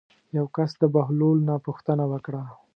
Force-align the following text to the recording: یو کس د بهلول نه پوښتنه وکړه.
یو 0.37 0.45
کس 0.55 0.71
د 0.81 0.83
بهلول 0.95 1.37
نه 1.49 1.55
پوښتنه 1.65 2.03
وکړه. 2.11 2.43